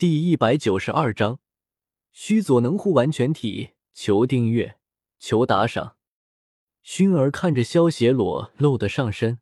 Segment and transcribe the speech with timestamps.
[0.00, 1.40] 第一百九十二章，
[2.10, 3.72] 须佐能乎完全体。
[3.92, 4.78] 求订阅，
[5.18, 5.98] 求打赏。
[6.82, 9.40] 薰儿看着萧邪裸露的上身，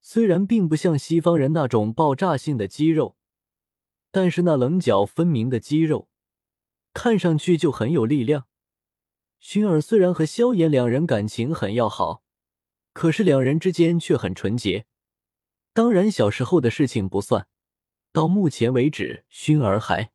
[0.00, 3.16] 虽然并不像西方人那种爆炸性的肌肉，
[4.10, 6.08] 但是那棱角分明的肌肉，
[6.92, 8.48] 看上去就很有力量。
[9.40, 12.24] 薰儿虽然和萧炎两人感情很要好，
[12.92, 14.86] 可是两人之间却很纯洁。
[15.72, 17.46] 当然，小时候的事情不算。
[18.12, 20.12] 到目前为止，薰儿还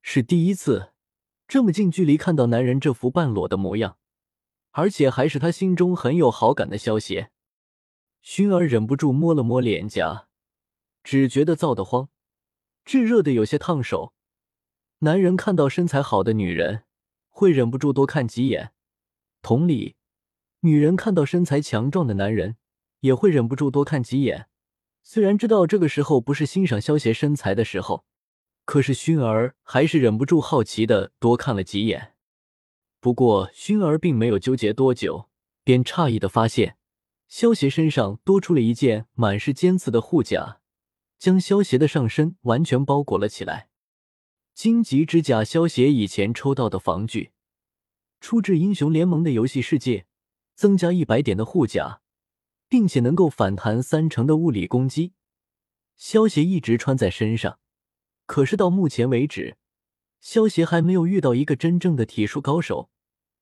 [0.00, 0.92] 是第一次
[1.46, 3.98] 这么近距离看到男人这副半裸的模样，
[4.70, 7.30] 而且还是他心中很有好感的萧邪。
[8.22, 10.28] 薰儿忍不住摸了摸脸颊，
[11.02, 12.08] 只觉得燥得慌，
[12.82, 14.14] 炙热的有些烫手。
[15.00, 16.84] 男人看到身材好的女人，
[17.28, 18.70] 会忍不住多看几眼；
[19.42, 19.96] 同理，
[20.60, 22.56] 女人看到身材强壮的男人，
[23.00, 24.48] 也会忍不住多看几眼。
[25.06, 28.06] 虽然知道这个时候不是欣赏萧邪身材的时候，
[28.64, 32.14] 可是薰儿还是忍不住好奇的多看了几眼。
[33.00, 35.28] 不过薰儿并没有纠结多久，
[35.62, 36.78] 便诧异的发现，
[37.28, 40.60] 萧邪身上多出了一件满是尖刺的护甲，
[41.18, 43.68] 将萧邪的上身完全包裹了起来。
[44.54, 47.32] 荆棘之甲，萧邪以前抽到的防具，
[48.20, 50.06] 出自英雄联盟的游戏世界，
[50.54, 52.00] 增加一百点的护甲。
[52.68, 55.12] 并且能够反弹三成的物理攻击，
[55.96, 57.58] 萧协一直穿在身上。
[58.26, 59.56] 可是到目前为止，
[60.20, 62.90] 萧协还没有遇到一个真正的体术高手，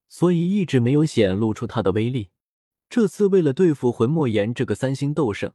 [0.09, 2.31] 所以一直没有显露出他的威力。
[2.89, 5.53] 这次为了对付魂莫言这个三星斗圣，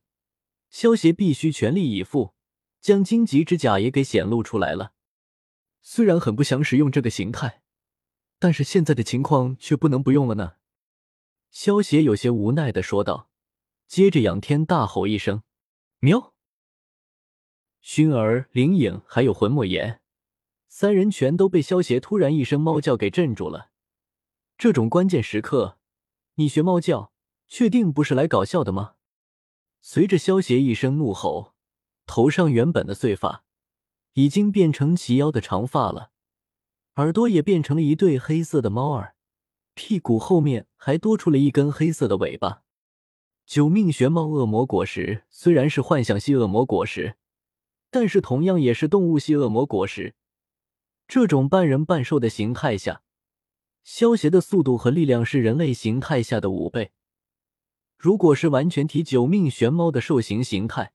[0.71, 2.35] 萧协必须全力以赴，
[2.81, 4.93] 将荆棘之甲也给显露出来了。
[5.81, 7.63] 虽然很不想使用这个形态，
[8.39, 10.55] 但是现在的情况却不能不用了呢。
[11.51, 13.28] 萧协有些无奈的说道。
[13.89, 15.43] 接着，仰天大吼一声
[16.01, 16.35] ：“喵！”
[17.83, 20.03] 薰儿、灵影还有魂莫言
[20.69, 23.71] 三人全都被萧邪突然一声猫叫给镇住了。
[24.59, 25.79] 这种关键时刻，
[26.35, 27.13] 你学猫叫，
[27.47, 28.97] 确定不是来搞笑的吗？
[29.81, 31.55] 随着萧邪一声怒吼，
[32.05, 33.45] 头上原本的碎发
[34.13, 36.11] 已经变成齐腰的长发了，
[36.97, 39.17] 耳朵也变成了一对黑色的猫耳，
[39.73, 42.65] 屁股后面还多出了一根黑色的尾巴。
[43.49, 47.17] 九命玄猫恶魔果实虽然是幻想系恶魔果实，
[47.91, 50.15] 但是同样也是动物系恶魔果实。
[51.07, 53.01] 这种半人半兽的形态下，
[53.83, 56.93] 消邪的速度和力量是人类形态下的五倍。
[57.97, 60.93] 如果是完全体九命玄猫的兽形形态，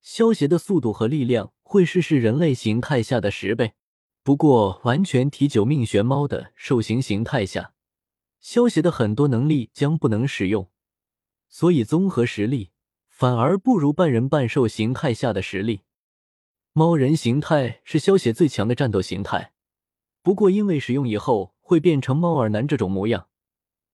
[0.00, 3.74] 消邪的速度和力量会是是人类形态下的十倍。
[4.22, 7.74] 不过，完全体九命玄猫的兽形形态下，
[8.40, 10.71] 消邪的很多能力将不能使用。
[11.52, 12.70] 所以综合实力
[13.10, 15.82] 反而不如半人半兽形态下的实力。
[16.72, 19.52] 猫人形态是萧邪最强的战斗形态，
[20.22, 23.28] 不过因为使用以后会变成猫耳男这种模样，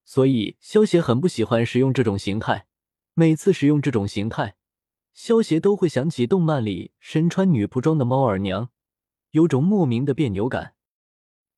[0.05, 2.69] 所以萧邪很不喜欢使用这种形态。
[3.15, 4.55] 每次使用这种形态，
[5.13, 8.71] 萧邪都会想起动漫里身穿女仆装的猫耳娘，
[9.33, 10.77] 有种莫名的别扭感。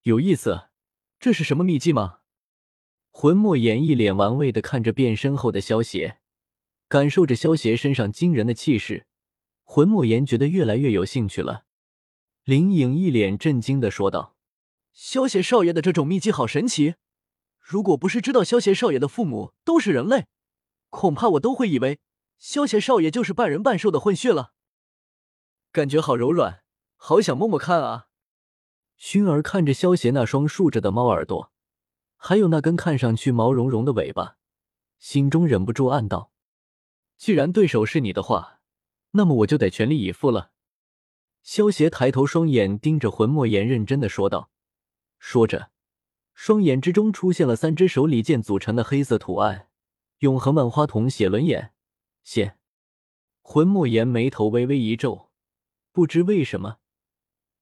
[0.05, 0.69] 有意思，
[1.19, 2.20] 这是什么秘技吗？
[3.10, 6.19] 魂莫言一脸玩味的看着变身后的萧邪，
[6.88, 9.06] 感受着萧邪身上惊人的气势，
[9.65, 11.65] 魂莫言觉得越来越有兴趣了。
[12.44, 14.37] 林颖一脸震惊的说道
[14.93, 16.94] ：“萧邪少爷的这种秘籍好神奇，
[17.59, 20.27] 如果不是知道萧邪少爷的父母都是人类，
[20.88, 21.98] 恐怕我都会以为
[22.38, 24.53] 萧邪少爷就是半人半兽的混血了。
[25.71, 26.62] 感觉好柔软，
[26.97, 28.06] 好想摸摸看啊！”
[28.98, 31.53] 薰儿看着萧邪那双竖着的猫耳朵。
[32.23, 34.37] 还有那根看上去毛茸茸的尾巴，
[34.99, 36.31] 心中忍不住暗道
[37.17, 38.61] ：“既然对手是你的话，
[39.13, 40.53] 那么我就得全力以赴了。”
[41.43, 44.51] 萧邪抬头，双眼盯着魂莫言，认真的说道。
[45.19, 45.71] 说着，
[46.35, 49.69] 双眼之中出现了三只手里剑组成的黑色图案——
[50.21, 51.73] 永恒万花筒写轮眼。
[52.23, 52.59] 现，
[53.41, 55.31] 魂莫言眉头微微一皱，
[55.91, 56.77] 不知为什么，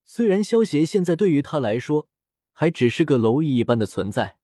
[0.04, 2.08] 虽然萧邪现在对于他来说
[2.52, 4.37] 还只是个蝼蚁一般的存在。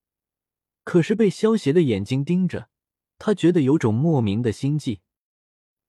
[0.84, 2.68] 可是被萧邪的眼睛盯着，
[3.18, 5.00] 他觉得有种莫名的心悸。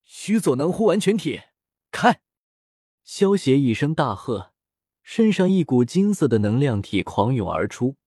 [0.03, 1.41] 须佐能乎完全体，
[1.91, 2.21] 开！
[3.03, 4.53] 萧邪一声大喝，
[5.03, 7.97] 身上一股金色的能量体狂涌而出，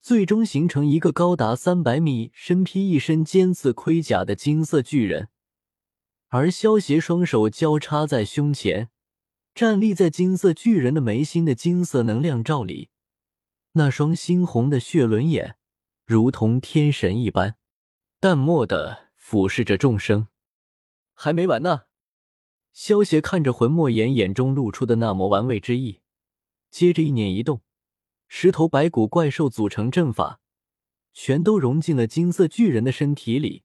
[0.00, 5.28] 最终形成一个高达三百米、身披一身尖刺盔甲的金色巨人。
[6.28, 8.88] 而萧邪双手交叉在胸前，
[9.54, 12.88] 站立在金色巨人的眉心的金色能量罩里，
[13.72, 15.57] 那双猩红的血轮眼。
[16.08, 17.58] 如同天神一般，
[18.18, 20.28] 淡漠的俯视着众生。
[21.12, 21.82] 还没完呢！
[22.72, 26.00] 萧邪看着魂莫言眼中露出的那抹玩味之意，
[26.70, 27.60] 接着一念一动，
[28.26, 30.40] 十头白骨怪兽组成阵法，
[31.12, 33.64] 全都融进了金色巨人的身体里，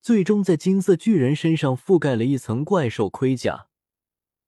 [0.00, 3.66] 最终在金色巨人身上覆盖了一层怪兽盔甲。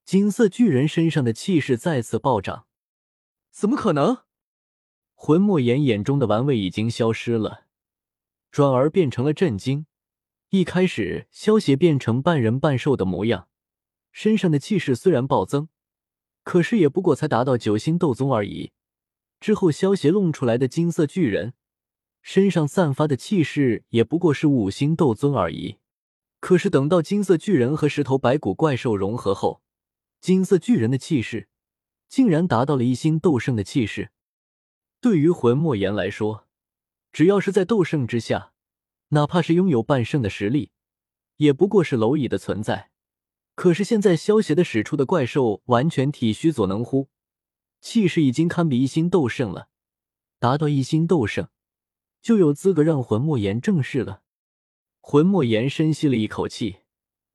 [0.04, 2.68] 金色巨人身上的气势再次暴涨。
[3.50, 4.18] 怎么可能？
[5.26, 7.64] 魂莫言眼中的玩味已经消失了，
[8.50, 9.86] 转而变成了震惊。
[10.50, 13.48] 一开始，萧邪变成半人半兽的模样，
[14.12, 15.70] 身上的气势虽然暴增，
[16.42, 18.72] 可是也不过才达到九星斗宗而已。
[19.40, 21.54] 之后，萧邪弄出来的金色巨人
[22.20, 25.78] 身上散发的气势也不过是五星斗尊而已。
[26.40, 29.62] 可是等到金色巨人和十头白骨怪兽融合后，
[30.20, 31.48] 金色巨人的气势
[32.10, 34.10] 竟然达到了一星斗圣的气势。
[35.04, 36.48] 对于魂莫言来说，
[37.12, 38.54] 只要是在斗圣之下，
[39.08, 40.70] 哪怕是拥有半圣的实力，
[41.36, 42.90] 也不过是蝼蚁的存在。
[43.54, 47.10] 可是现在萧邪的使出的怪兽完全体虚左能乎，
[47.82, 49.68] 气势已经堪比一星斗圣了。
[50.38, 51.50] 达到一星斗圣，
[52.22, 54.22] 就有资格让魂莫言正视了。
[55.02, 56.76] 魂莫言深吸了一口气，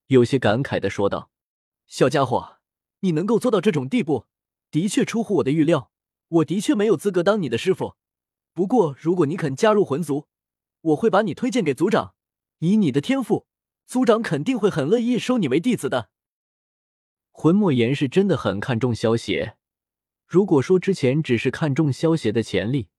[0.07, 1.29] 有些感慨的说道
[1.85, 2.57] ：“小家伙，
[3.01, 4.25] 你能够做到这种地步，
[4.71, 5.91] 的确出乎我的预料。”
[6.29, 7.95] 我的确没有资格当你的师傅，
[8.53, 10.27] 不过如果你肯加入魂族，
[10.81, 12.13] 我会把你推荐给族长。
[12.59, 13.47] 以你的天赋，
[13.85, 16.09] 族长肯定会很乐意收你为弟子的。
[17.31, 19.57] 魂莫言是真的很看重萧邪，
[20.27, 22.89] 如果说之前只是看重萧邪的潜力，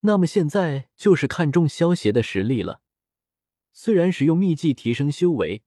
[0.00, 2.80] 那么现在就是看重萧邪的实力了。
[3.72, 5.62] 虽然使用秘技提升修为，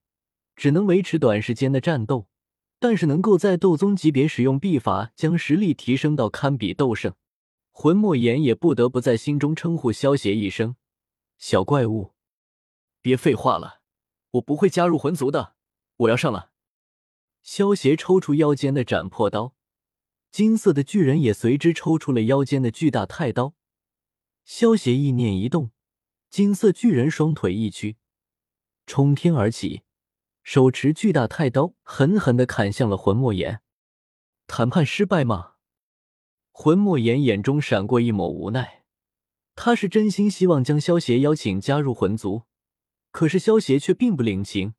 [0.55, 2.27] 只能维持短时间的战斗。
[2.79, 7.15] 但是能够在斗宗级别使用秘法，将实力提升到堪比斗圣，
[7.71, 10.75] 魂莫言也不得不在心中称呼萧邪一声
[11.39, 12.13] “小怪物”。
[13.01, 13.81] 别废话了，
[14.31, 15.55] 我不会加入魂族的，
[15.97, 16.51] 我要上了。
[17.41, 19.53] 萧邪抽出腰间的斩破刀，
[20.31, 23.53] 金色的巨人也随之抽出了腰间的巨大太刀。
[24.43, 25.71] 萧邪意念一动，
[26.29, 27.97] 金色巨人双腿一屈，
[28.85, 29.84] 冲天而起。
[30.45, 33.61] 手持巨大太刀，狠狠的砍向了魂莫言。
[34.45, 35.53] 谈判失败吗？
[36.51, 38.83] 魂莫言眼中闪过一抹无奈。
[39.55, 42.43] 他是真心希望将萧邪邀请加入魂族，
[43.09, 44.75] 可是萧邪却并不领情。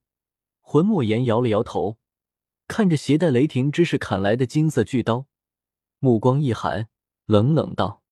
[0.61, 1.99] 魂莫言摇了摇头，
[2.69, 5.27] 看着携带雷霆之势砍来的金色巨刀，
[5.99, 6.89] 目光一寒，
[7.25, 8.05] 冷冷道：“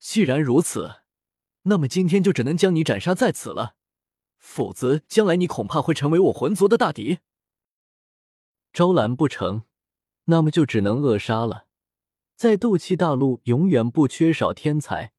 [0.00, 1.02] 既然如此，
[1.64, 3.76] 那么今天就只能将你斩杀在此了。”
[4.42, 7.20] 否则，将来你恐怕会成为我魂族的大敌。
[8.72, 9.62] 招揽不成，
[10.24, 11.66] 那么就只能扼杀了。
[12.34, 15.12] 在斗气大陆，永远不缺少天才，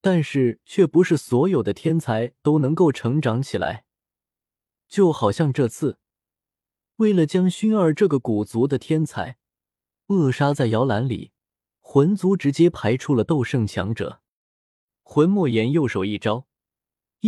[0.00, 3.84] 但是却不是所有的天才都能够成长起来。
[4.86, 5.98] 就好像这次，
[6.96, 9.38] 为了将薰儿这个古族的天才
[10.06, 11.32] 扼杀在摇篮里，
[11.80, 14.22] 魂族直接排出了斗圣强者。
[15.02, 16.45] 魂莫言右手一招。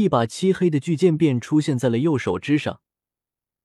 [0.00, 2.80] 一把漆黑的巨剑便出现在了右手之上，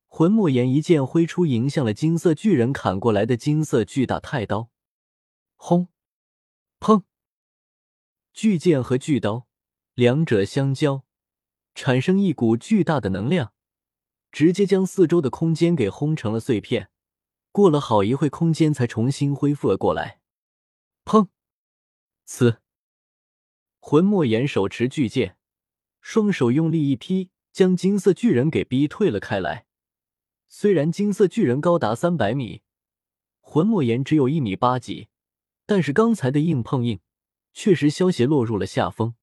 [0.08, 4.70] 魂莫言一剑挥出，迎向了金色巨人砍过来的金色巨大太刀。
[5.56, 5.88] 轰！
[6.80, 7.04] 砰！
[8.34, 9.48] 巨剑和巨刀
[9.94, 11.06] 两者相交，
[11.76, 13.54] 产生一股巨大的能量，
[14.32, 16.90] 直接将四周的空间给轰成了碎片。
[17.52, 20.20] 过了好一会，空间才重新恢复了过来。
[21.06, 21.28] 砰！
[22.28, 22.58] 呲！
[23.80, 25.38] 魂莫言手持巨剑。
[26.06, 29.66] 双手用力一劈，将金色巨人给逼退了开来。
[30.50, 32.62] 虽然金色巨人高达三百米，
[33.40, 35.08] 魂莫言只有一米八几，
[35.66, 37.00] 但是刚才的硬碰硬，
[37.54, 39.16] 确实萧邪落入了下风。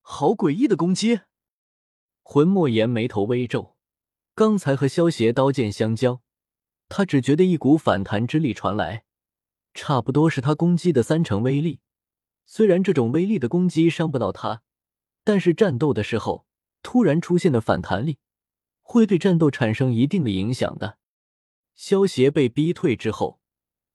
[0.00, 1.22] 好诡异的攻击！
[2.22, 3.76] 魂莫言眉头微皱，
[4.36, 6.22] 刚才和萧邪刀剑相交，
[6.88, 9.04] 他只觉得一股反弹之力传来，
[9.74, 11.80] 差不多是他攻击的三成威力。
[12.44, 14.62] 虽然这种威力的攻击伤不到他。
[15.26, 16.46] 但是战斗的时候，
[16.84, 18.18] 突然出现的反弹力
[18.80, 20.98] 会对战斗产生一定的影响的。
[21.74, 23.40] 萧协被逼退之后，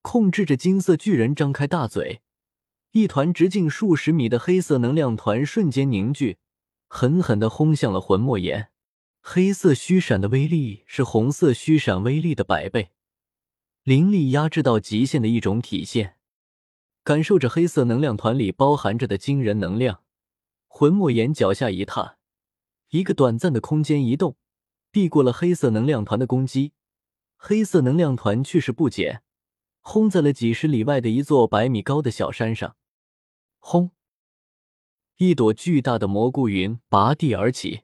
[0.01, 2.21] 控制着金色巨人张开大嘴，
[2.91, 6.38] 一团直径数十米的黑色能量团瞬间凝聚，
[6.89, 8.69] 狠狠的轰向了魂莫言。
[9.21, 12.91] 黑色虚闪的威力是红色虚闪威力的百倍，
[13.83, 16.17] 灵力压制到极限的一种体现。
[17.05, 20.03] 感受着黑色能量团里包含着的惊人能量。
[20.74, 22.18] 魂莫言脚下一踏，
[22.90, 24.38] 一个短暂的空间移动，
[24.90, 26.72] 避过了黑色能量团的攻击。
[27.36, 29.22] 黑色能量团去势不减，
[29.82, 32.78] 轰在了几十里外的一座百米高的小山上。
[33.60, 33.92] 轰！
[35.18, 37.82] 一朵巨大的蘑菇云拔地而起。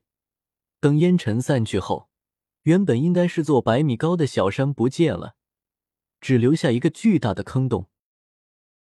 [0.79, 2.09] 等烟尘散去后，
[2.63, 5.35] 原本应该是座百米高的小山不见了，
[6.21, 7.89] 只留下一个巨大的坑洞。